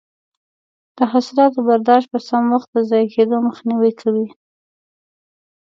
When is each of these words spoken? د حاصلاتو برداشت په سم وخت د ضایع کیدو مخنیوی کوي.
د 0.97 0.99
حاصلاتو 1.11 1.59
برداشت 1.69 2.07
په 2.13 2.19
سم 2.27 2.43
وخت 2.53 2.69
د 2.73 2.77
ضایع 2.89 3.07
کیدو 3.15 3.37
مخنیوی 3.47 3.91
کوي. 4.01 4.27